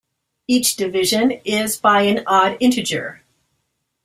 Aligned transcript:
Each 0.47 0.75
division 0.77 1.29
is 1.45 1.77
by 1.77 2.01
an 2.01 2.23
odd 2.25 2.57
integer. 2.59 3.21